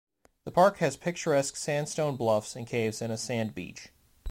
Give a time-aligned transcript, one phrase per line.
[0.45, 3.89] The park has picturesque sandstone bluffs and caves and a sand beach.